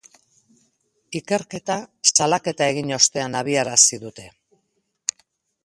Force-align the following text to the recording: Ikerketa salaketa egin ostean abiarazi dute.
Ikerketa 1.19 1.75
salaketa 2.11 2.71
egin 2.75 2.95
ostean 2.97 3.39
abiarazi 3.43 4.03
dute. 4.07 4.29